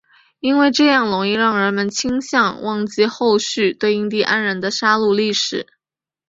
[0.39, 5.67] 因为这样容易让人们倾向忘记后续对印第安人的杀戮历史。